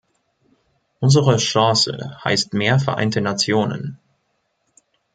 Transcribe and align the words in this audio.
Unsere 0.99 1.37
Chance 1.37 2.17
heißt 2.23 2.55
mehr 2.55 2.79
Vereinte 2.79 3.21
Nationen. 3.21 3.99